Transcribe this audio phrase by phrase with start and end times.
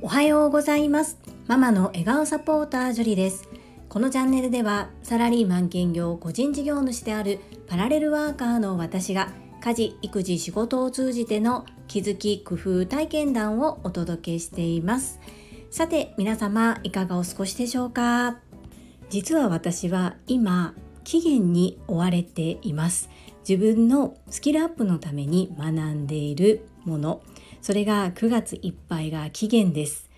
[0.00, 1.18] おはようございます。
[1.46, 3.46] ママの笑顔サポータージュリです。
[3.90, 15.20] このチャンネルではサラリーマン兼業個人事業主であるパラレルワーカーの私が家事育児仕事を通じての気づき工夫体験談をお届けしています。
[15.70, 18.38] さて皆様いかがお過ごしでしょうか？
[19.10, 23.10] 実は私は今期限に追われています。
[23.48, 27.22] 自分のスキルアップのために学んでいるもの。
[27.62, 30.10] それが9月いっぱいが期限です。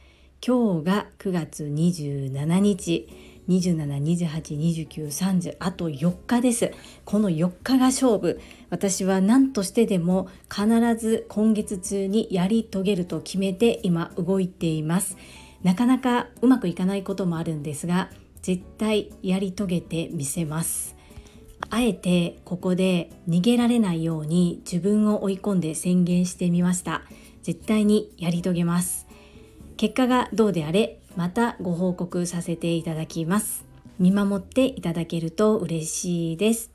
[0.45, 3.09] 今日が9月27日。
[3.49, 6.73] 27282930あと4日です。
[7.05, 8.41] この4日が勝負。
[8.69, 10.67] 私は何としてでも必
[10.97, 15.17] ず今月中にやり遂げると決めて今動いています。
[15.63, 18.11] なかなかうまくいかないこともあるんですが
[18.43, 20.99] 絶対やり遂げてみせます。
[21.69, 27.03] あえてここで逃げられないように自分を追い込んで宣言してみました。
[27.43, 29.07] 絶対にやり遂げます。
[29.77, 33.65] 結果がどうであれまたご報告させていただきます。
[33.99, 36.71] 見守っていただけると嬉しいです。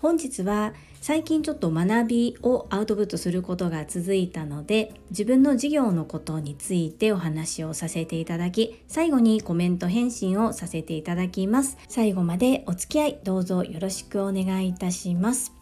[0.00, 15.58] 本日は最近ちょっと学びをアウトプットすることが続いたので自分の事業のことについてお話をさせていただき最後にコメント返信をさせていただきます最後までお付き合いどうぞよろしくお願いいたします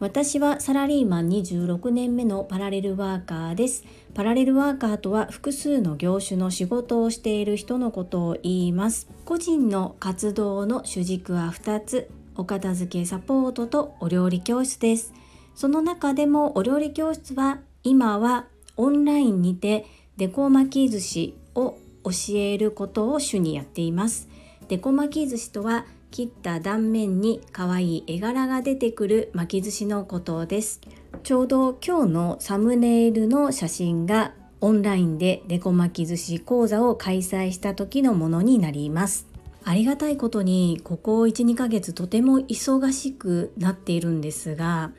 [0.00, 3.82] 私はサラリーマン26年目のパラレルワーカーです。
[4.14, 9.08] パラレルワーカーとは複数の業種の仕事をしている人のことを言います。
[9.24, 12.10] 個人の活動の主軸は2つ。
[12.38, 15.12] お片付けサポートとお料理教室です。
[15.54, 18.46] その中でもお料理教室は今は
[18.78, 19.84] オンラインにて
[20.16, 24.28] デコ巻き寿司を教えることを主にやっています。
[24.68, 30.80] デコ巻き寿司とは切った断面に可愛い絵柄が出てくる巻き寿司のことです
[31.22, 39.26] ちょうど今日のサムネイルの写真がオンラインでデコ巻き寿司講座を開催した時のものになります
[39.64, 44.92] ありがたいことにここ12ヶ月とても忙しくなっているんですが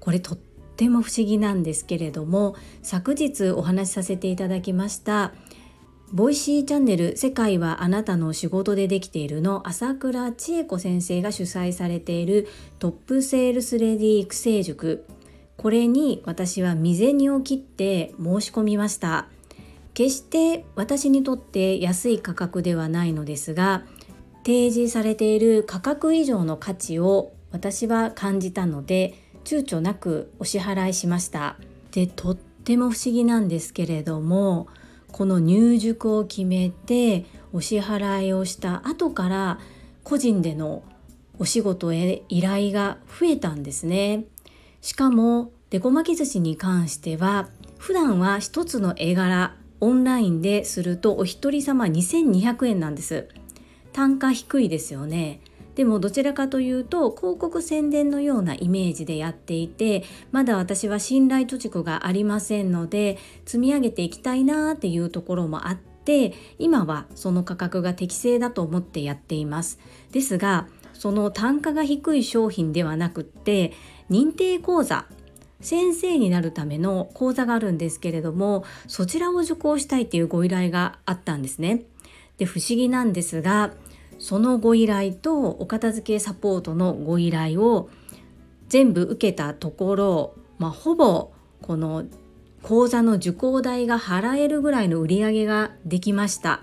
[0.00, 0.38] これとっ
[0.76, 5.32] ても不思議なんですけれども昨日お話しさせていただきました
[6.12, 12.46] Voicy チャンネル「世界はあなたの仕事でできている」の朝倉千恵子先生が主催されている
[12.78, 15.04] トップセールスレディ育成塾。
[15.56, 19.28] これに私は身銭を切って申し込みました。
[19.94, 23.84] 決して私にとって安い価格ではないのですが
[24.44, 31.56] 提示されている価格以上の価値を私は感じたので躊躇なくお支払いしました。
[31.92, 34.68] でとっても不思議なんですけれども
[35.12, 39.58] この入塾を決めてお支払いをした後から
[40.02, 40.82] 個人での
[41.38, 44.24] お仕事へ依頼が増えたんですね。
[44.80, 53.28] しかもデコ巻き寿司に関しては普段は一つの絵柄オンラインでするとお一人様2200円なんです。
[53.94, 55.40] 単価低いですよね
[55.76, 69.78] でもどちらかというと広告宣伝のようなイメージでやっていてまだ私は信頼貯蓄がありませんので積み上げていきたいなっていうところもあって今はその価格が適正だと思ってやっています
[70.12, 73.72] ですがその単価が低い商品ではなくって
[74.10, 75.06] 認定講座
[75.60, 81.84] 先生になるための講座があるんですけれどもそちらを受講したいっていうご依頼があったんですね。
[82.36, 83.72] で不思議なんですが
[84.24, 87.90] そのご依頼とお片付けサポートのご依頼を
[88.68, 91.30] 全部受けたところ、まあ、ほぼ
[91.60, 92.04] この
[92.62, 96.62] 講座の受講代が払えるぐらいの売り上げができました。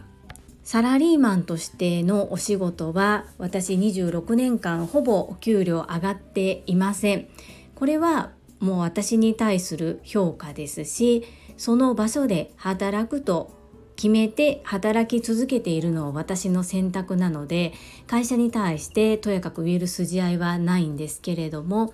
[0.64, 7.28] サラリーマンとしてのお仕事は私26年間ほぼお給料上がっていません。
[7.76, 11.26] これはもう私に対する評価ですし
[11.58, 13.61] その場所で働くと
[14.02, 17.72] 決めて働き続けているのは私の選択なので
[18.08, 21.94] 会社に対してとやかく言える筋合いはないんですけれども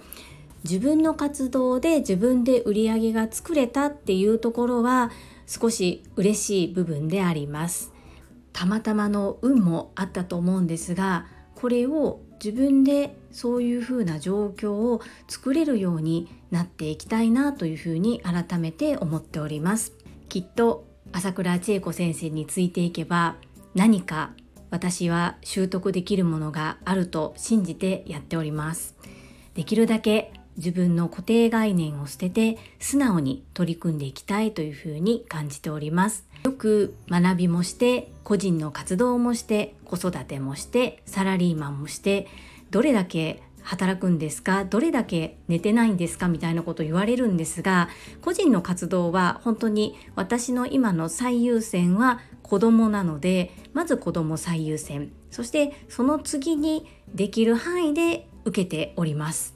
[0.64, 5.12] 自分の活動で自分で売り上げが作れたっていうところは
[5.48, 7.92] 少し嬉しい部分であります。
[8.54, 19.92] たまたまの運もあったと思うんですがこれを自分でそういうふうな状況を作れるようになっていきたいなというふうに改めて思っております。
[20.30, 23.36] きっと朝倉千恵子先生についていけば
[23.76, 24.32] 何か
[24.70, 28.96] 私は習得できるものがあると信じてやっております。
[29.54, 36.28] できるだけ自分の固定概念を捨てて素直に取り組んでいきたいというふうに感じております。
[36.44, 42.28] よく学びもして個人の活動もして子育てもしてサラリーマンもして
[42.72, 44.64] どれだけ働くんですか？
[44.64, 46.30] どれだけ寝てないんですか？
[46.30, 47.90] みたいなこと言われるんですが
[48.22, 55.12] 個人の活動は本当に私の今の最優先は子供なのでまず子供最優先。
[55.32, 59.54] そしてその次にできる範囲で受けております。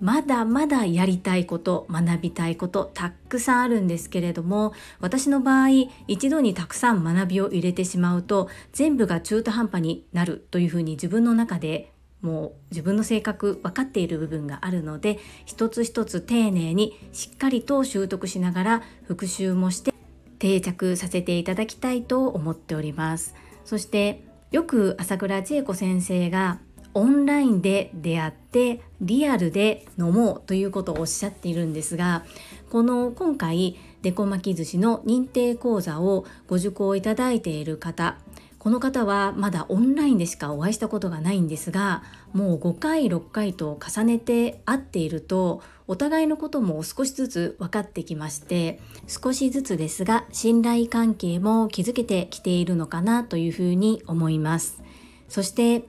[0.00, 5.68] まだまだやりたいこと学びたいことたくさんあるんですけれども私の場合
[6.08, 11.92] 一度にたくさん学びを入れてしまうと全部が中途半端になるというふうに自分の中で
[12.22, 19.94] もう自分の性格分かっている部分があるので一つ一つ丁寧にしっかりと習得しながら復習もして
[20.38, 23.34] 定着させていただきたいと思っております。
[23.64, 26.58] そしてよく朝倉千恵子先生が
[26.92, 32.24] オンラインで出会ってリアルで飲もうということをおっしゃっているんですが
[32.68, 38.18] この今回デコ巻き寿司の認定講座をご受講いただいている方
[38.60, 42.02] この方はまだオンラインでしかお会いしたことがないんですが
[42.34, 54.82] もう5回6回と重ねて会っているとお互いのことも少しずつ分かってきまして少しずつですが信頼関係も築けてきているのかなというふうに思います。
[55.28, 55.84] そして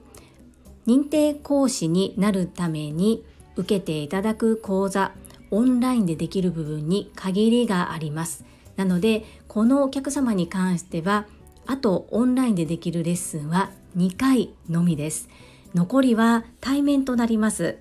[0.86, 3.22] 認定講師になるために
[3.56, 5.12] 受けていただく講座
[5.50, 8.46] オンラインでできる部分に限りがあります。
[8.76, 11.26] なのでこのお客様に関しては
[11.66, 15.28] あとオンラインでできるレッスンは2回のみです。
[15.74, 17.78] 残りは対面となります。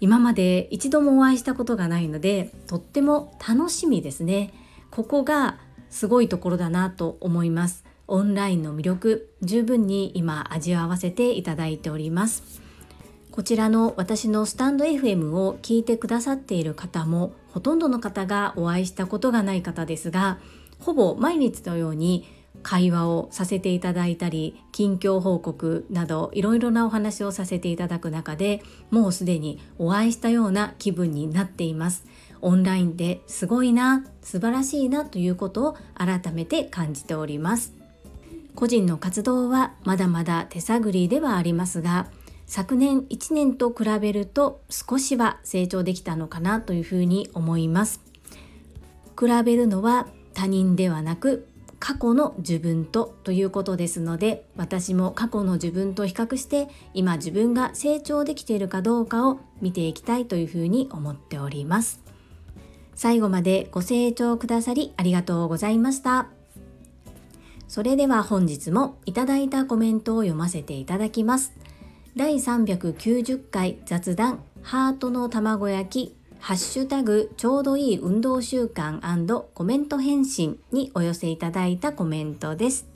[0.00, 4.52] 今まで一度もお会いしたことがないのでとっても楽しみですね。
[4.90, 5.58] ここが
[5.90, 7.84] すごいところだなと思います。
[8.06, 12.60] オンラインの魅力十分に今味わわせていただいております。
[13.30, 20.40] こちらの私のスタンド FM を聞いてくださっている方もほとんどの方がお会いしたことがない方ですが
[20.80, 22.26] ほぼ毎日のように
[22.62, 32.04] 会話をさせていただいたり近況報告などいろいろなお話をさせていただく中でもうすでにお会いしたような気分になっています。
[32.42, 37.74] オンラインですごいな素晴らしいなということを改めて感じております。
[38.54, 42.08] 個人の活動はまだまだ手探りではありますが
[42.46, 48.00] 昨年1年と比べると少しは成長できたのかなというふうに思います。
[49.18, 51.46] 比べるのは他人ではなく
[51.80, 62.00] 過去の自分とということですので私も過去の自分と比較して今自分が成長できているかどうかを見ていきたいというふうに思っております。
[62.94, 66.28] 最後までご清聴くださりありがとうございました。
[67.66, 71.54] それでは本日もいただいたコメントを読ませていただきます。
[72.14, 79.00] 第390回雑談ハートの卵焼きハッシュタグちょうどいい運動習慣
[79.54, 82.88] コメント返信にお寄せいただいたコメントです。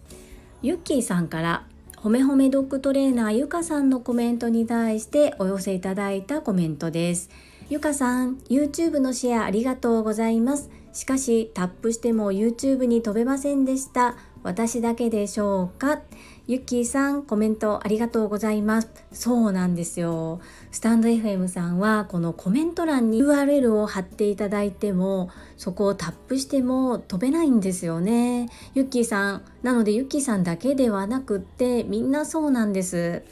[0.62, 1.66] ゆっきーさんから
[1.98, 7.28] ほめほめドッグトレーナーゆかさんのコメントに対してお寄せいただいたコメントです。
[7.68, 10.70] ゆかさん、YouTube のシェアありがとうございます。
[10.92, 14.16] しかしタップしても YouTube に飛べませんでした。
[14.42, 16.00] 私だけでしょうか？
[16.46, 18.90] ゆっきーさんコメントありがとうございます。
[19.12, 20.40] そうなんですよ。
[20.72, 28.50] スタンド FM さんはこのコメント欄に URL を貼っていただいてもそこをタップしても飛べないんですよね。
[28.74, 33.22] ゆっきーさんなのでゆっきーさんだけではなくってみんなそうなんです。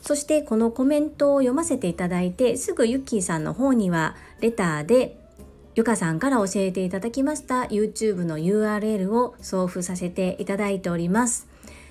[0.00, 5.18] そしてこのコメントを読ませていただいてすぐゆっきーさんの方にはレターで
[5.74, 11.49] ゆかさんから教えていただきました YouTube の URL を送付させていただいております。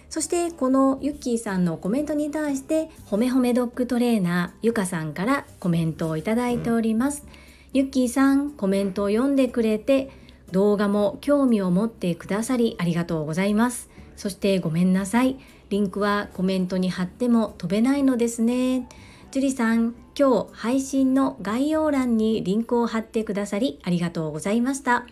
[0.10, 7.26] そしてこのゆっきーさんのコメントに対してほめほめドッグトレーナーゆかさんからコメントをいただいております、
[7.74, 10.10] ゆっきーさんコメントを読んでくれて
[10.52, 13.90] 動画も興味を持ってくださりありがとうございます。
[14.16, 15.38] そしてごめんなさい。
[15.70, 18.88] リンクはコメントに貼っても飛べないのですね。
[19.32, 25.06] 樹里さん今日配信の概要欄にリンクを貼ってくださりありがとうございました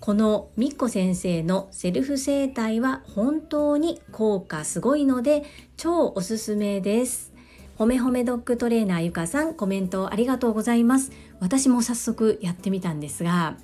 [0.00, 5.44] このみっこ先生のセルフ整体は本当に効果すごいので
[5.76, 7.32] 超おすすめです。
[7.76, 11.10] ほめほめドッグトレーナーゆかさんコメントありがとうございます。
[11.40, 13.56] 私も早速やってみたんですが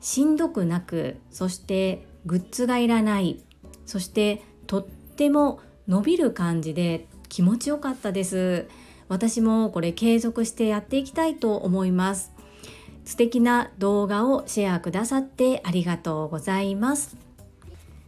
[0.00, 3.42] しんどくなくそしてグッズがいらない
[3.86, 8.66] そしてとっても伸びる感じで気持ちよかったです。
[9.08, 12.32] 私もこれ継続してやっていきたいと思います。
[13.08, 17.16] 素敵な動画をシェアくださってありがとうございます。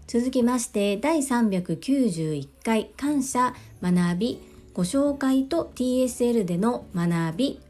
[0.07, 4.43] 続きまして第391回感謝学び
[4.75, 7.61] ご紹介と TSL での学び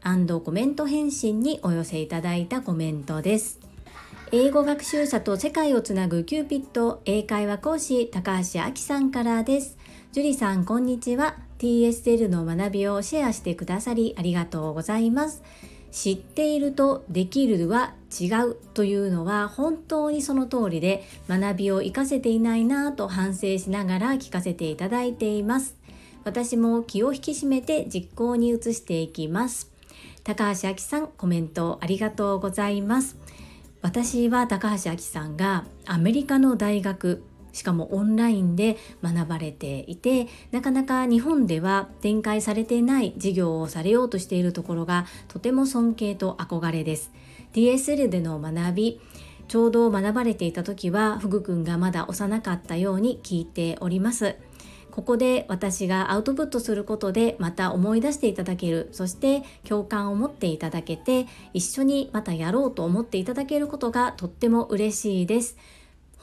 [0.43, 3.61] コメント返信にお寄せいただいたコメントです。
[4.33, 9.77] 英語学習者と世界をつなぐキューピット英会話講師高橋明さんからです。
[10.11, 11.37] 樹里さんこんにちは。
[11.61, 15.43] TSL の学びをシェアしてくださりありがとうございます
[15.91, 25.75] 知っているとできるは違うというのは本当にその通りで学びを活かせていないなぁと反省しながら聞かせていただいています。
[26.23, 29.71] 私も気を引き締めて実行に移していきます。
[30.23, 33.17] 高橋明さんコメントありがとうございます。
[33.81, 47.11] 私は高橋明さんがアメリカの大学しかもオンラインで学ばれていてなかなか日本では展開されていない事業をされようとしているところがとても尊敬と憧れです。
[47.53, 49.01] DSL での学び
[49.47, 54.35] ちょうど学ばれていた時はフグくんがまだ幼かったように聞いております。
[54.91, 58.89] ここで私がアウトプットすることでまた思い出していただける。
[58.91, 65.57] そして共感を持っていただけて一緒にまたやろうと思っていただけることがとっても嬉しいです。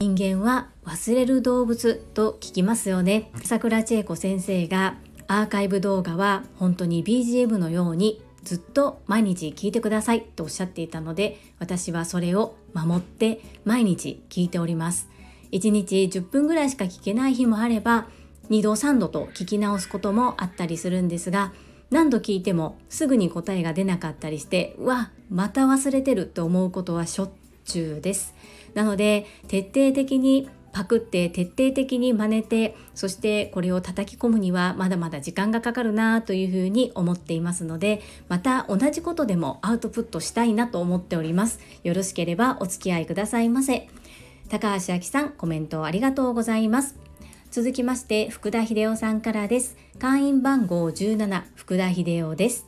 [0.01, 3.31] 人間は忘れる動物と聞きますよね。
[3.43, 4.95] 桜千恵子先生が
[5.27, 15.09] アーカイブ動画は本当に BGM のようにずっと毎日聞いてくださいとおっしゃっていたので私はそれを守って毎日聞いております。
[15.51, 18.07] 1日10分ぐらいしか聞けない日もあれば
[18.49, 21.51] 2度3度と聞き直すこともあったりするんですが
[21.91, 27.31] 何度聞いてもすぐに答えが出なかったりしてうわまた忘れてると思うことはしょっ
[27.65, 28.33] ちゅうです。
[28.79, 41.59] なので徹底的にパクって徹底的に真似てそしてこれを叩き込むにはまだまだ時間がかかるなというふうに思っていますのでまた同じことでもアウトプットしたいなと思っております。
[41.83, 43.89] よろしければお付き合いくださいませ。
[44.47, 46.95] 高橋明さんコメントありがとうございます。
[47.51, 49.75] 続きまして福田秀夫さんからです。
[49.99, 52.65] 会員番号17福田秀夫です。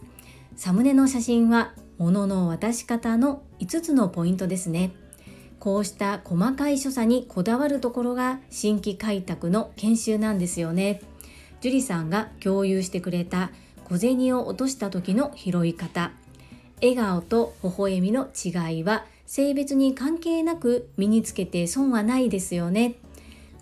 [0.57, 4.91] サムネの写真は物の渡し方の5つのポイントですね。
[5.61, 11.01] こうした細かい所作にこだわるところが新規開拓の研修なんですよね。
[11.61, 13.51] 樹里さんが共有してくれた
[13.85, 16.13] 小銭を落とした時の拾い方
[16.81, 22.95] 笑顔と微笑みの違いは性別に関係なく身につけて損はないですよね。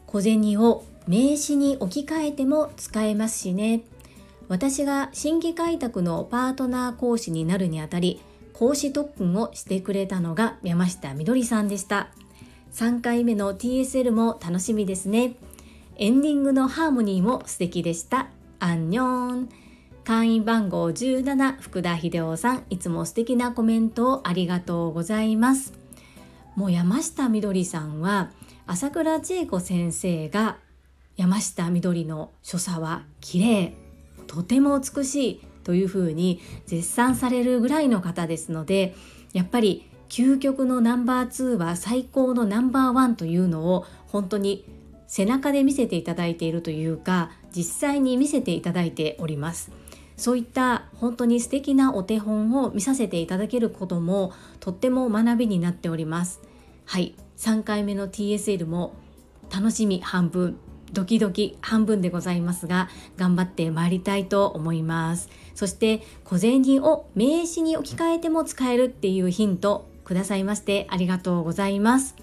[0.08, 3.82] 小銭を名詞に置き換えても使えますしね。
[4.48, 8.22] 私が新規開拓のパートナー講師になるにあたり
[8.60, 12.10] 講師特訓をしてくれたのが山下みどりさんでした。
[12.74, 15.36] 3回目の TSL も楽しみですね。
[15.96, 18.28] エンディングのハーモニーも素敵でした。
[18.60, 19.50] アンニョン。
[20.04, 22.66] 会員番号17福田秀夫さん。
[22.70, 25.72] いつも素敵なコメントをありがとうございます。
[26.58, 28.30] もう山下みどりさんは
[28.68, 30.58] 朝倉千恵子先生が
[31.16, 33.74] 山下みどりの所作は綺麗
[34.28, 38.96] とても美しいというふうに絶賛されるぐらいの方ですので
[39.34, 44.66] やっぱり究極のナンバー2は最高のナンバーワンというのを本当に
[45.06, 49.72] 背中で見せていただいているというか実際に見せていただいております。
[50.18, 56.42] そういった本当に素敵なお手本を見させていただけることもとっても学びになっております。
[56.86, 57.14] はい。
[57.38, 58.96] 3回目の TSL も
[59.54, 60.58] 楽しみ半分
[60.94, 65.30] ドキドキ半分でございますが頑張ってまいりたいと思います。
[65.56, 72.16] そして小銭を名詞に置き換えても使えるっていうヒントくださいましてありがとうございます。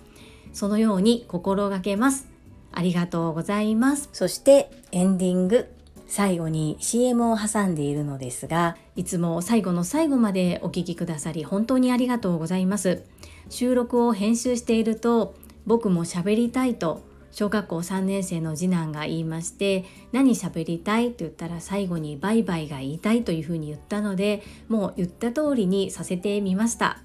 [0.53, 2.29] そのように心がけます。
[2.73, 4.09] ありがとうございます。
[4.13, 5.69] そしてエンディング。
[6.09, 13.03] 最後に CM を挟んでいるのですがいつも最後の最後までお聴きくださり本当にありがとうございます。
[13.51, 15.35] 収録を編集していると
[15.67, 17.03] 僕も喋りたいと
[17.39, 21.11] 小学校3年生の次男が言いまして何喋りたい？
[21.11, 27.03] と言ったら最後にバイバイが言いたいというふうに言ったのでもう言った通りにさせてみました。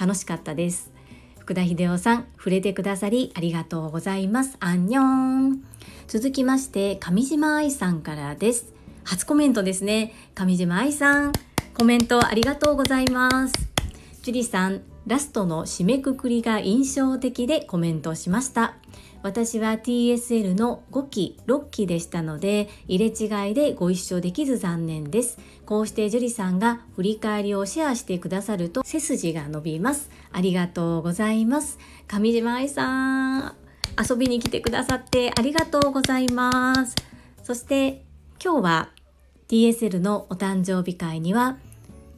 [0.00, 0.90] 楽しかったです。
[1.38, 4.56] 福田秀夫さん触れてくださりありがとうございます。
[4.60, 5.62] アンニョン。
[6.08, 8.72] 続きまして上島愛さんからです。
[9.04, 10.14] 初コメントですね。
[10.34, 11.32] 上島愛さん
[11.74, 13.54] コメントありがとうございます。
[14.22, 18.74] 樹里さんラストの締めくくりが印象的でコメントしました。
[19.22, 25.38] 私は TSL の5期6期でしたので入れ違いでご一緒できず残念です。
[25.64, 30.10] こうして樹里さんが振り返りをシェアしてくださると背筋が伸びます。
[30.30, 31.78] ありがとうございます。
[32.06, 33.54] 上島愛さん
[33.98, 36.94] 遊びに来てくださってありがとうございます。
[37.42, 38.04] そして
[38.42, 38.90] 今日は
[39.48, 41.58] TSL のお誕生日会には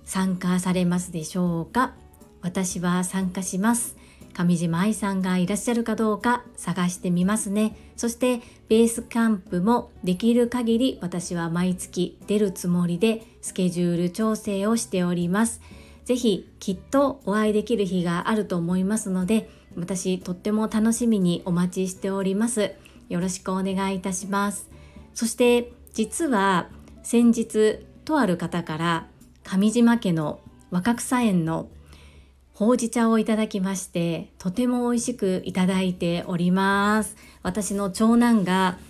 [0.05, 1.95] 参加されますでしょうか？
[2.41, 3.97] 私は参加します。
[4.35, 7.77] 上島愛さんがいらっしゃるかどうか探してみますね。
[7.97, 15.61] そしてベースキャンプもできる限り私は毎月出るつもりでスケジュール調整をしております。
[16.05, 22.73] ぜひきっとお会いできる日があると思いますので私とっても楽しみにお待ちしております。
[23.09, 24.71] よろしくお願いいたします。
[25.15, 26.69] そして実は
[27.03, 29.07] 先日とある方から
[29.43, 31.69] 上島家の若草園の
[32.59, 37.15] ほうじ茶をいただきましてとても美味しくいただいております。
[37.45, 38.81] 私の長男が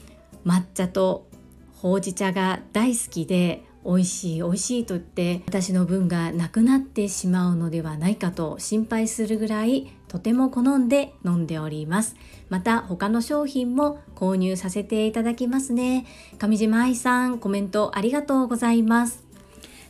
[0.46, 1.28] 抹茶と
[1.74, 12.16] ほうじ茶が大好きで美味しい美味しいと言って私の分がなくなってしまうのではないかと心配するぐらいとても好んで飲んでおります。
[12.48, 16.06] また他の商品も購入させていただきますね。
[16.38, 19.26] 上島愛さんコメントありがとうございます。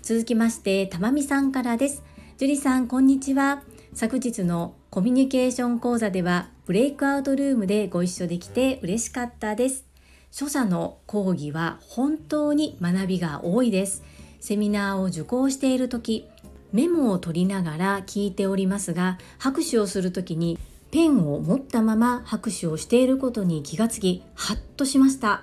[0.03, 2.08] 続きましてたまみさんからです。
[2.39, 3.65] 樹里さんこんにちは。
[3.95, 9.85] 昨日のコミュニケーション講座ではブレイクアウトルームでご一緒できて嬉しかったです。
[10.31, 14.05] 書者の講義は本当に学びが多いです。
[14.39, 16.29] セミナーを受講している時
[16.71, 20.61] メモを取りながら聞いておりますが拍手をする時に
[20.93, 25.43] ペンを持ったまま拍手をしていることに気がつきハッとしました。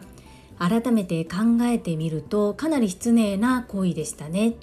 [0.58, 4.54] 改めて考えてみるとかなり失礼な行為でしたね。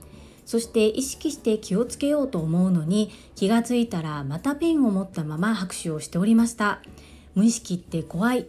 [0.44, 6.80] そして意識して気をつけようと思うのに気がついたらまたペンを持ったまま拍手をしておりました。
[7.34, 8.46] 無意識って怖い。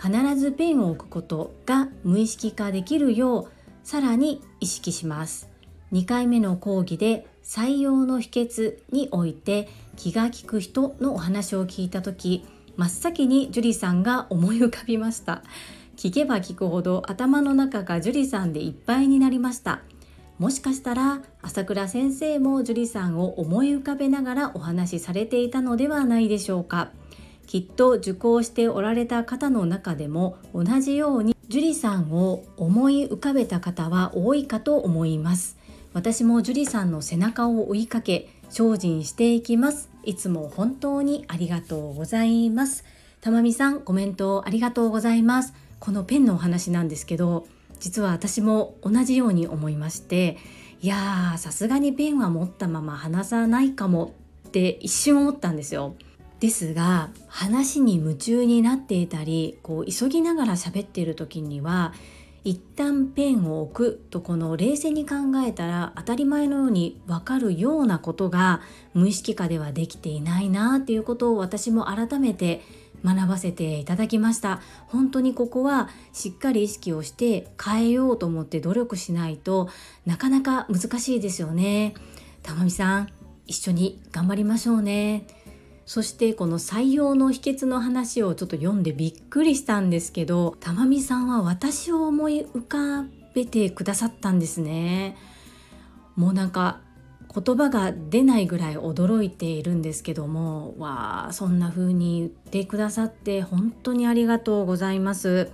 [0.00, 3.48] 必ずペンを置くことが無意識化できるよう
[3.82, 5.48] さらに意識します。
[5.92, 12.44] 2回目の講義で採用の秘訣において気が利く人のお話を聞いた時
[12.76, 15.42] 真っ先に樹里さんが思い浮かびました。
[15.96, 19.80] 聞けば聞くほど頭の中が樹里さんでいっぱいになりました。
[20.38, 26.90] もしかしたら朝倉先生も樹里さんを思い浮かべながらお話しされていたのではないでしょうか。
[27.46, 35.56] きっと受講しておられた方の中でも同じように樹里さんを思い浮かべた方は多いかと思います。
[35.94, 39.88] 私も樹里さんの背中を追いかけ精進していきます。
[40.04, 42.84] いつも本当にありがとうございます。
[43.22, 45.54] たまみさんコメントありがとうございます。
[45.80, 47.46] このペンのお話なんですけど
[47.78, 50.38] 実は私も同じように思いまして
[50.80, 54.14] いやーさすがにペンは持ったまま話さないかも
[54.48, 55.94] って一瞬思ったんですよ。
[56.40, 61.94] ですが話に夢中になっていたりこう急ぎながら喋っている時には
[62.44, 68.60] 一旦ペンを置くとこの冷静に考えたら当たり前のように分かるようなことが
[68.94, 72.62] 無意識化ではできていないなっていうことを私も改めて
[73.04, 74.60] 学ばせていただきました。
[74.88, 79.68] 本当にここはしっかり意識をして変えようと思って努力しないと
[80.04, 81.94] なかなか難しいですよね。
[82.42, 83.08] たまみさん
[83.46, 85.26] 一緒に頑張りましょうね。
[85.86, 95.16] そしてこの採用の秘訣の話をちょっと読んでびっくりしたんですけどたまみさんは私を思い浮かべてくださったんですね。
[96.16, 96.80] もうなんか
[97.36, 105.50] 言葉が出ないぐらい驚いているんですけどもわあそんな風に言ってくださって本当にありがとうございます。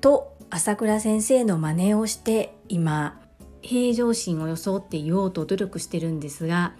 [0.00, 3.20] と朝倉先生の真似をして今
[3.62, 6.72] 平常心を装って言おうと努力してるんですが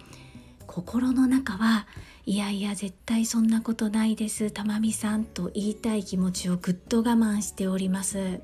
[0.67, 1.87] 心の中は
[2.27, 8.41] いやいや絶対そんなことないですたまみさんと言いたい気持ちをぐっと我慢しております。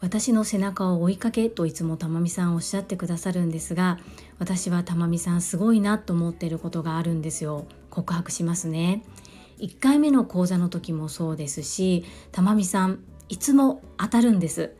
[0.00, 3.98] 私の背中を追いかけといつもたまみさんおっしゃってくださるんですが
[4.38, 7.66] 私はたまみさんすごいなと思っていることがあるんですよ。
[7.90, 9.02] 告白しますね。
[9.58, 14.74] 1回目の講座の時もそうですしたまみさんいつも当たるんです。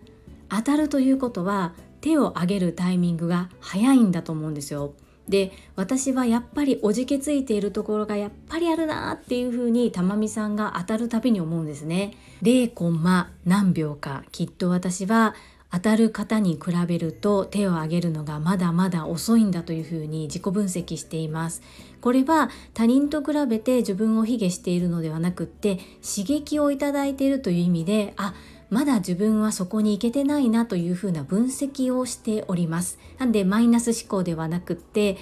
[0.49, 4.95] 当たるということは手を挙げるタイミングが早いんだと思うんですよ。
[5.29, 12.15] で私はやっぱりおじけついているところがやっぱりあるなっていうふうに玉美さんが当たるたびに思うんですね。
[12.43, 15.35] 0コンマ何秒かきっと私は
[15.73, 21.61] 当たる方に比べると手を挙げるのがまだまだ遅いんだというふうに自己分析しています。
[22.01, 28.35] これは他人と比べて自分を卑下しているのではなくって刺激をいただいているという意味であ
[28.69, 32.99] まだ自分はそこに行けてないなというふうな分析をしております。
[33.19, 35.17] なんでマイナス思考ではなくって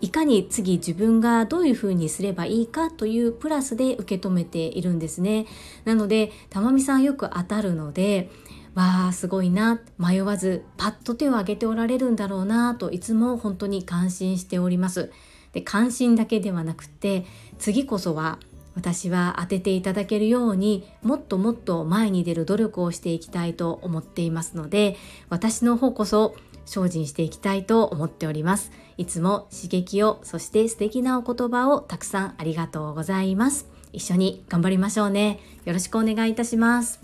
[0.00, 5.46] いかに次自分がどういうふうにすればいいかというプラスで受け止めているんですね。
[5.84, 8.30] なのでたまみさんよく当たるので
[8.74, 15.10] わあすごいな迷わずパッと手を挙げておられるんだろうなといつも本当に感心しております。
[15.52, 17.26] で関心だけではなくて
[17.58, 18.38] 次こそは
[18.78, 24.96] 私は当てていただけるようにもっともっと前に出る努力をしていきたいと思っていますので
[25.30, 28.70] 私の方こそ精進していきたいと思っております。
[28.96, 33.66] いつも刺激をそして素敵なお言葉をたくさんありがとうございます。
[33.92, 35.40] 一緒に頑張りましょうね。
[35.64, 37.00] よろしくお願いいたします。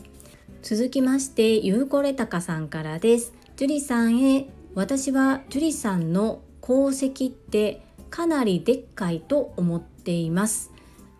[0.63, 3.33] 続きましてゆうこれたかさんからです。
[3.57, 4.47] 樹里さんへ。
[4.75, 10.74] 私は樹里さんの功績ってかなりでっかいと思っています。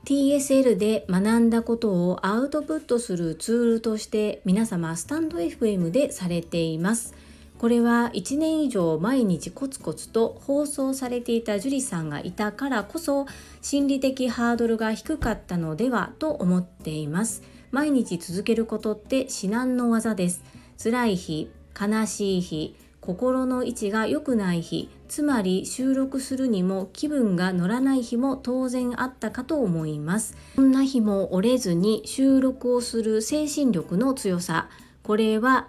[0.05, 7.15] TSL で学んだことをアウトプットするツールとして皆様スタンド FM でされています。
[7.59, 13.25] これは1年以上毎日コツコツと放送されていた樹里さんがいたからこそ
[13.63, 17.43] 心理的ハードルが低かったのではと思っています。
[17.71, 20.45] 毎日続けることって至難の技です。
[20.77, 21.49] 辛い日
[21.81, 30.35] 悲しい日心の位置が良くない日つまり収録するにも気分が乗らない日も当然あったかと思います。
[30.57, 34.71] そんな日も折れずに収録をする精神力の強さ
[35.03, 35.69] これは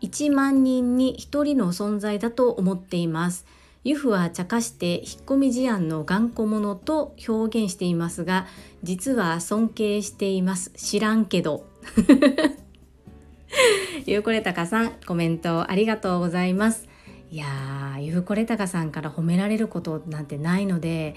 [0.00, 3.44] 1万人に1人の存在だと思っています。
[3.84, 8.46] ユフは茶化して引っ込み思案の頑固者と表現していますが
[8.82, 10.70] 実は尊敬しています。
[10.76, 11.66] 知らんけど。
[14.06, 16.88] ゆうこれたかさんコメントありがとうございます。
[17.30, 21.14] いやーゆうこれたかさんから褒められることなんてないので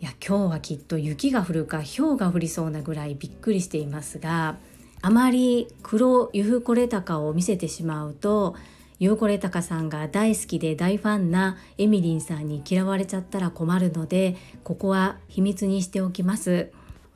[0.00, 4.56] いや今日はきっと雪が降るか氷が降りそうなぐらいびっくりしていますが
[5.02, 8.56] あまり黒ユフコレタカを見せてしまうと
[8.98, 16.70] ユーコレタカさんが大好きで大ファンなエミリンさんに嫌われちゃったら困るのでここは秘密にしておきます。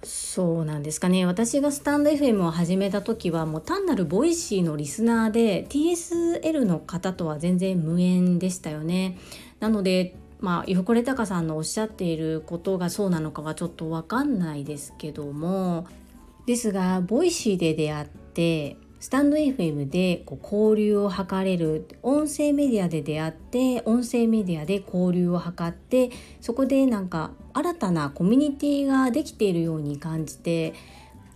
[0.07, 1.27] そうなんですかね。
[1.27, 9.19] 私がスタンド FM を始めた時はもう単なる Voicy のリスナーで TSL の方とは全然無縁でしたよね。
[9.59, 15.87] なのでまあゆうこれたかさんのおっしゃっていることがそうなのかはちょっと分かんないですけども。
[16.47, 30.75] ですが Voicy で出会ってスタンド FM でこう交流を図れる音声メディアで出会って音声メディアで交流を図ってそこでなんか新たなコミュニティができているように感じて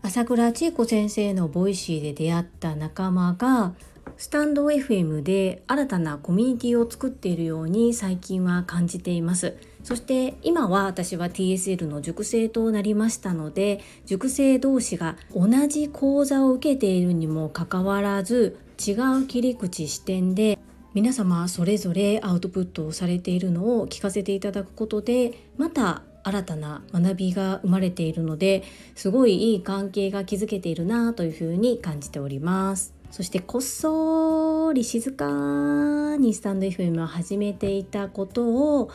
[0.03, 3.75] 朝倉千恵子先生の Voicy で出会った仲間が
[4.17, 9.57] スタンド FM で新たなコミュニティを作っているように最近は感じています。
[9.83, 20.59] そして今は私は TSL の塾生となりましたので塾生同士が同じ講座を受けているにもかかわらず違う切り口視点で
[20.93, 28.65] 皆様それぞれアウトプットをされているのを聞かせていただくことでまた新たな学びが生まれているので
[28.95, 32.95] すごいいい関係が築けているなというふうに感じております。
[33.11, 38.47] そしてこっそり静かにスタンド FM を始めていたこと
[38.79, 38.91] を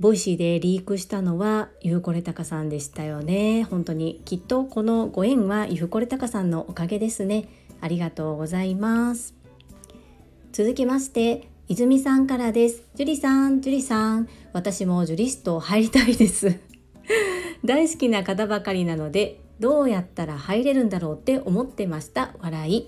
[0.00, 3.64] Voicy でリークしたのはゆうこれたかさんでしたよね。
[3.64, 4.22] 本当に。
[4.24, 7.48] きっとこのご縁はゆうこれたかさんのおかげですね。
[7.80, 9.34] ありがとうございます。
[10.52, 12.82] 続きまして泉さんからです。
[12.94, 14.28] ジュリさんジュリさん。
[14.52, 16.60] 私もジュリスト入りたいです。
[17.64, 22.36] 大好きな方ばかりなのでどうやったら入れるんだろうって思ってました。
[22.38, 22.86] 笑い。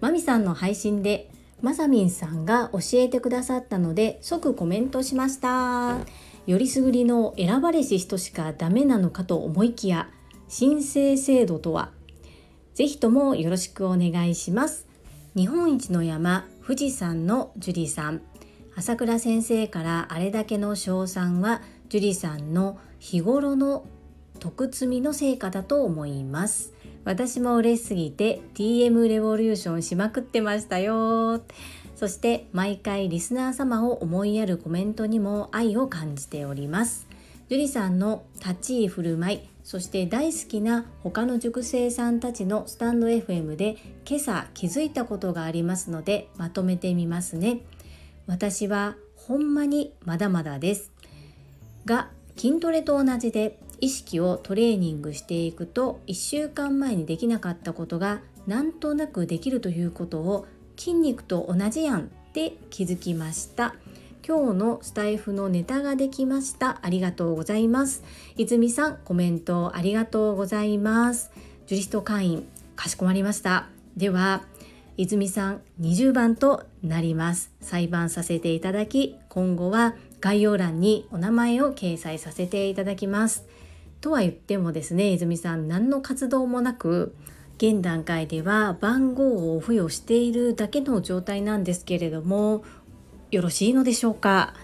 [0.00, 1.28] マミさんの配信で
[1.60, 5.98] まさみんさんが教えてくださったので即コメントしました。
[6.46, 10.08] よりすぐりの選ばれし人しかダメなのかと思いきや
[10.48, 11.90] 申請制度とは
[12.74, 14.86] ぜひともよろしくお願いします。
[15.36, 18.22] 日本一の山富士山の樹里さん。
[18.74, 23.84] 朝倉先生からあれだけの賞賛は樹里さんの日頃の
[24.38, 26.72] 徳積みの成果だと思います。
[27.04, 31.42] 私も嬉しすぎて TM レボリューションしまくってましたよ
[31.96, 37.06] そして毎回リスナー様を思いやるコメントにも愛を感じております。
[37.48, 43.76] 樹里さんの立ち居振る舞いそして大好きな他の塾生さんたちのスタンド FM で
[44.08, 47.60] 今朝気づいたことがありますのでまとめてみますね。
[48.26, 50.90] 私はほんまにまだまだです。
[51.84, 63.74] が筋トレと同じで意識をトレーニングしていくと1週間前にできなかったことがなんとなくできるということを筋肉と同じやんって気づきました。
[64.24, 66.78] 今日のスタイフのネタができました。
[66.82, 68.04] ありがとうございます。
[68.36, 71.32] 泉さんコメントありがとうございます。
[71.66, 73.66] ジュリスト会員かしこまりました。
[73.96, 74.44] では
[74.96, 77.50] 泉さん20番となります。
[77.60, 83.44] 裁判させていただき今後は概要欄にお名前を掲載させていただきます。
[84.02, 87.14] とは言ってもですね泉さん何の活動もなく
[87.56, 92.64] 現段階では番号を付与しているだけの状態なんですけれども
[93.30, 94.54] よろしいのでしょうか。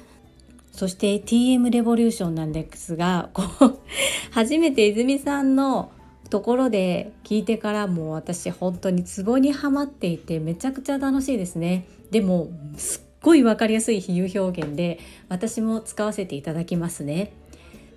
[0.72, 3.78] そして TM レボリューションなんですがこう
[4.30, 5.90] 初めて泉さんの
[6.30, 11.86] ところで聞いてからもう私本当にツボにはまっていてめちゃくちゃ楽しいですね。
[12.10, 14.98] でもすっごい分かりやすい比喩表現で
[15.28, 17.32] 私も使わせていただきますね。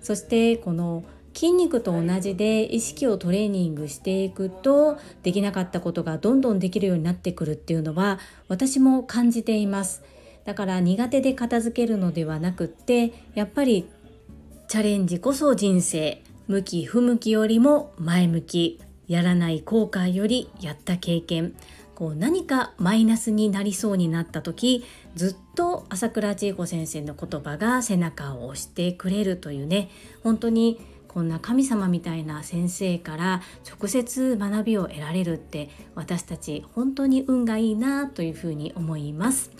[0.00, 8.18] そしてこの筋肉と同じで意識をトレーニングしていくとできなかったことがどんどんできるようになってくるっていうのは
[8.48, 10.02] 私も感じています。
[10.44, 13.88] だから苦手で片付けるのではなくってやっぱり
[14.68, 21.54] チャレンジこそ人生向き不向きよりも前向きやらない後悔よりやった経験。
[21.94, 29.90] こう何かマイナスになりそうになった時ずっと朝倉千恵子先生の言葉が背中を押してくれるというね
[30.24, 30.80] 本当に
[31.12, 39.50] こんな神様みたいな先生から直接学びを得られるって私たち本当に運がいいなというふうに思います。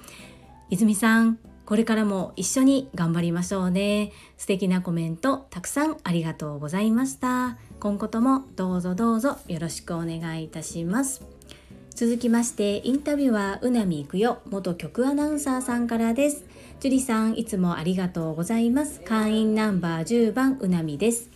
[0.70, 4.12] 泉さんこれからも一緒に頑張りましょうね。
[4.36, 7.56] 素敵なコメントたくさんありがとうございました。
[7.80, 11.22] 今後ともどうぞどうぞよろしくお願いいたします。
[11.94, 16.44] 続きましてインタビューはうなみいくよ元局アナウンサーさんからです。
[16.80, 19.00] 樹里さんいつもありがとうございます。
[19.02, 21.30] 会員ナンバー10番うなみです。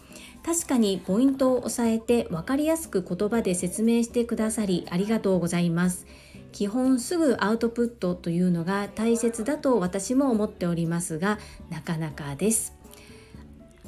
[0.47, 6.07] 確かにポイントを押さえて分かりやすく言葉で説明してくださりありがとうございます。
[6.53, 12.77] 基本すぐアウトプットというのが大切だと私も思っておりますがなかなかです。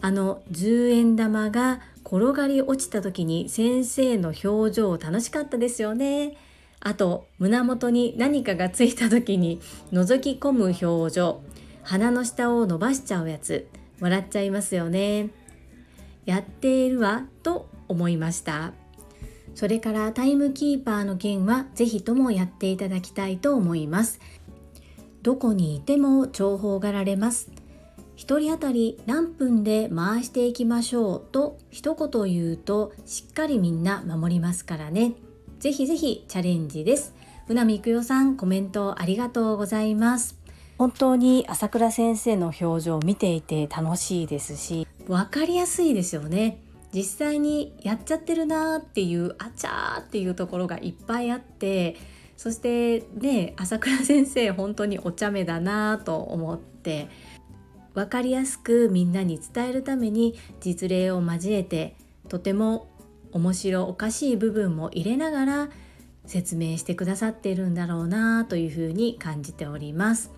[0.01, 6.37] あの10円玉が転がり落ちた時に先生の表情楽しかったですよね。
[6.81, 9.61] あと胸元に何かがついた時に
[9.93, 11.41] 覗き込む表情。
[11.85, 13.69] 鼻の下を伸ばしちゃうやつ。
[14.01, 15.31] 笑っちゃいますよね。
[16.29, 18.75] やっているわと思いました。
[19.55, 24.21] それからタイムキーパーの件はぜひともやっていただきたいと思います。
[25.23, 27.51] どこにいても重宝がられます。
[28.19, 35.15] 1人当たり何分で回していきましょうと一言言うとしっかりみんな守りますからね。
[35.61, 37.15] ぜひぜひチャレンジです。
[37.47, 40.38] 船見育代さんコメントありがとうございます。
[40.79, 46.63] 本当に朝倉先生の表情を見ていて楽しいですし分かりやすいですよね
[46.95, 51.97] 実際にやっちゃってるなーっていうあちゃーっていうところがいっぱいあって
[52.37, 57.09] そしてね朝倉先生本当にお茶目だなと思って
[57.95, 61.97] 分かりやすくみんなに伝えるために実例を交えて
[62.29, 62.89] とても
[63.33, 65.69] 面白おかしい部分も入れながら
[66.25, 70.38] 説明してくださっているんだろうなというふうに感じております。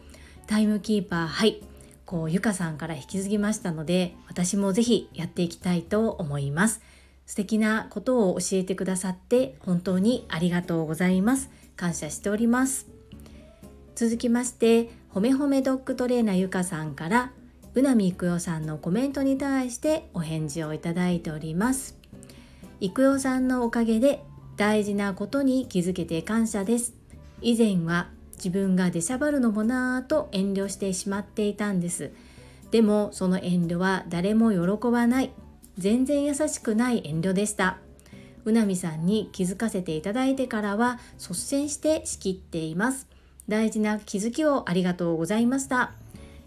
[0.50, 1.62] タイムキーパーはい。
[2.04, 6.82] こうゆかさんから引き継ぎましたので私もぜひやっていきたいと思います。
[7.24, 11.50] 素敵なことを教えてくださって本当にありがとうございます。
[11.76, 12.88] 感謝しております。
[13.94, 17.30] 続きましてほめほめドッグトレーナーゆかさんから
[17.76, 21.96] うなみいくよさんのコメントに対してお返事をいただいております。
[22.80, 24.24] いくよさんのおかげで
[24.56, 26.94] 大事なことに気づけて感謝です。
[27.40, 28.08] 以前は
[28.42, 32.10] 自分が出しゃばるのもなぁと遠慮してしまっていたんです。
[32.70, 35.30] でもその遠慮は誰も喜ばない。
[35.76, 37.78] 全然優しくない遠慮でした。
[38.44, 43.06] うなみさんに気づかせていただいてからは率先して仕切っています。
[43.48, 45.92] 大事な気づきをありがとうございました。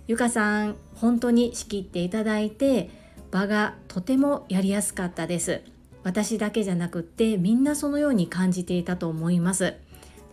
[0.08, 2.90] ゆかさん本当に仕切っていただいて
[3.32, 5.62] 場がとてもやりやすかったです。
[6.04, 9.76] 私だけじゃなくってみんなそのように感じていたと思います。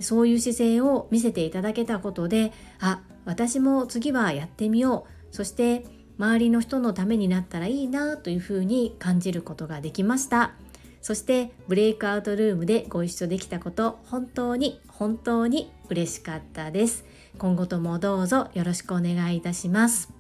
[0.01, 5.35] そういう姿勢を見せていただけたことであ私も次はやってみよう。
[5.35, 5.85] そして
[6.19, 10.53] 周りの人のためになったらいいなというふうに感じることができました。
[11.01, 17.05] そしてブレイクアウトルームでご一緒できたこと本当に本当に嬉しかったです。
[17.39, 20.13] 今後ともどうぞよろしくお願いいたします。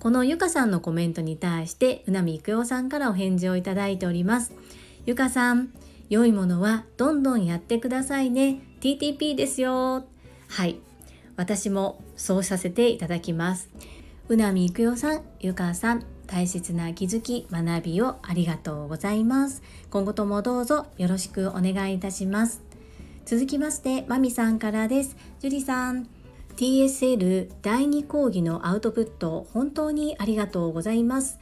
[0.00, 4.52] このゆかさんのコメントに対してうなみいくよさんからお返事をいただいております。
[5.06, 5.70] ゆかさん
[6.08, 8.60] 良いものはどんどんやってくださいね。
[8.80, 10.04] TTP ですよ。
[10.48, 10.78] はい。
[11.36, 13.70] 私もそうさせていただきます。
[14.28, 19.62] うなみいくよさんゆかさん大切な気づき学びをありがとうございます。
[19.90, 22.62] 今後ともどうぞよろしくお願いいたします。
[23.26, 25.16] 続きましてまみさんからです。
[25.40, 26.08] 樹里さん
[26.56, 31.38] TSL 第2講義のアウトプット本当にありがとうございます。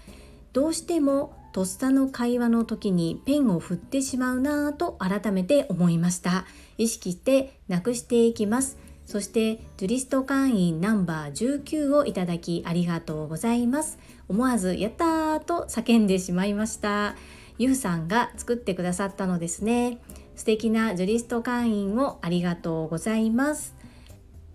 [0.52, 6.46] どうしてもとっさの会話の時にペンを振ってしまうなぁと改めて思いました。
[6.78, 8.78] 意識してなくしていきます。
[9.04, 13.98] そしてジュリスト会員ナンバー19をいただきありがとうございます。
[14.28, 17.16] 思わずやったーと叫んでしまいました。
[17.58, 19.98] ゆうさんが作ってくださったのですね。
[20.36, 23.74] 素敵なジュリスト会員をありがとうございます。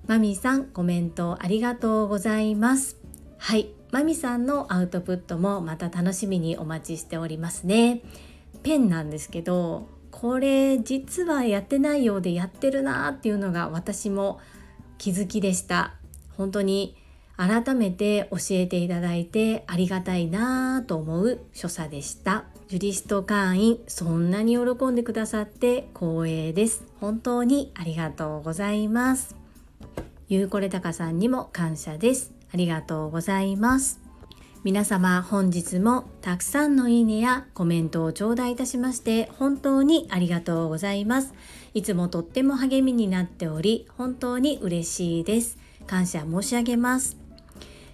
[0.08, 2.98] マミさんコメントありがとうございます。
[3.38, 3.77] はい。
[3.92, 8.02] マミさんのアウトプットもまた楽しみにお待ちしておりますね。
[8.64, 14.40] ペンなんですけどこれ実はやってないようでやってるなーっていうのが私も
[14.98, 15.94] 気づきでした。
[16.38, 16.96] 本当に
[17.38, 22.46] 改めて教えていただいてありがたいなと思う所作でした。
[22.68, 26.84] ジュリスト会員そんなに喜んでくださって光栄です。
[27.00, 29.36] 本当にありがとうございます。
[30.28, 32.37] ゆうこれたかさんにも感謝です。
[32.54, 34.00] ありがとうございます。
[34.64, 41.34] 皆様本日もたくさんのいいねやコメントを頂戴いたしまして本当にありがとうございます。
[41.74, 45.58] いつもとっても励みになっており本当に嬉しいです。
[45.86, 47.18] 感謝申し上げます。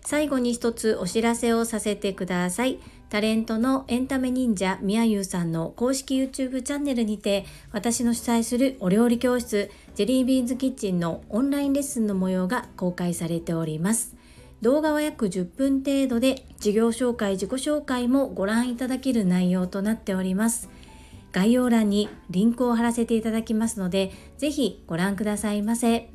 [0.01, 2.79] 最後に一つお知らせをさせてください。
[3.09, 14.15] タレントのエンタメ忍者みやゆうさんの公式 YouTube チャンネルにて私の主催するお料理教室ジェリービーンズキッチンのオンラインレッスンの模様が公開されております。
[14.63, 20.69] 動画は約10分程度で事業紹介自己紹介もご覧いただける内容となっております。
[21.33, 26.09] 概要欄にリンクを貼らせていただきますのでぜひご覧くださいませ。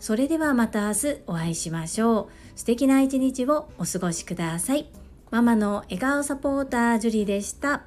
[0.00, 2.58] それではまた明日お会いしましょう。
[2.58, 4.90] 素敵な一日をお過ごしください。
[5.30, 7.84] ママの笑顔サポータージュリでした。